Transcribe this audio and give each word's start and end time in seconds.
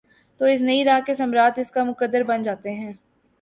تو 0.39 0.45
اس 0.45 0.61
نئی 0.61 0.83
راہ 0.83 0.99
کے 1.05 1.13
ثمرات 1.13 1.59
اس 1.59 1.71
کا 1.71 1.83
مقدر 1.83 2.23
بن 2.23 2.43
جاتے 2.43 2.71
ہیں۔ 2.71 2.93